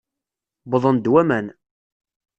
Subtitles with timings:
[0.67, 1.47] Wwḍen-d waman.